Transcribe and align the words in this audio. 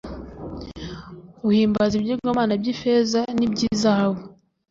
uhimbaza 1.47 1.93
ibigirwamana 1.95 2.53
by 2.61 2.67
ifeza 2.73 3.21
n 3.37 3.39
iby 3.45 3.59
izahabu 3.71 4.21